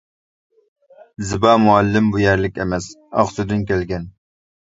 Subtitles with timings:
[1.31, 4.09] زىبا مۇئەللىم بۇ يەرلىك ئەمەس، ئاقسۇدىن كەلگەن.